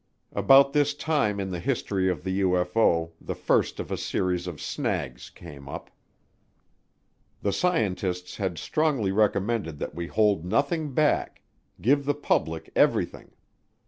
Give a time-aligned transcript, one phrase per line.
[0.33, 4.59] About this time in the history of the UFO the first of a series of
[4.59, 5.91] snags came up.
[7.43, 11.43] The scientists had strongly recommended that we hold nothing back
[11.79, 13.33] give the public everything.